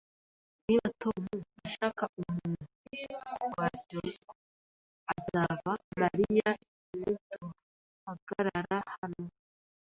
Niba 0.65 0.87
Tom 1.01 1.23
ashaka 1.65 2.03
umuntu 2.19 2.63
waryozwa, 3.57 4.33
azaba 5.13 5.71
Mariya 6.01 6.49
Niduhagarara 6.97 8.77
hano, 8.95 9.25